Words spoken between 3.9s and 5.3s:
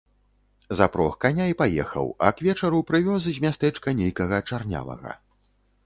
нейкага чарнявага.